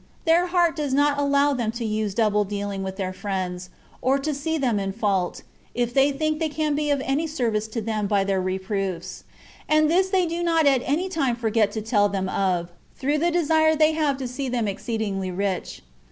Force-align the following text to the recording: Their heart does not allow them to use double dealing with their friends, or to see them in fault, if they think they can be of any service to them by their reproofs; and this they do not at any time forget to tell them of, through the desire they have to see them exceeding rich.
Their 0.25 0.47
heart 0.47 0.75
does 0.75 0.95
not 0.95 1.19
allow 1.19 1.53
them 1.53 1.71
to 1.73 1.85
use 1.85 2.15
double 2.15 2.43
dealing 2.43 2.81
with 2.81 2.95
their 2.95 3.13
friends, 3.13 3.69
or 4.01 4.17
to 4.17 4.33
see 4.33 4.57
them 4.57 4.79
in 4.79 4.93
fault, 4.93 5.43
if 5.75 5.93
they 5.93 6.11
think 6.11 6.39
they 6.39 6.49
can 6.49 6.73
be 6.73 6.89
of 6.89 7.01
any 7.05 7.27
service 7.27 7.67
to 7.67 7.81
them 7.81 8.07
by 8.07 8.23
their 8.23 8.41
reproofs; 8.41 9.25
and 9.69 9.91
this 9.91 10.09
they 10.09 10.25
do 10.25 10.41
not 10.41 10.65
at 10.65 10.81
any 10.85 11.07
time 11.07 11.35
forget 11.35 11.71
to 11.73 11.83
tell 11.83 12.09
them 12.09 12.27
of, 12.29 12.71
through 12.95 13.19
the 13.19 13.29
desire 13.29 13.75
they 13.75 13.91
have 13.91 14.17
to 14.17 14.27
see 14.27 14.49
them 14.49 14.67
exceeding 14.67 15.19
rich. 15.37 15.83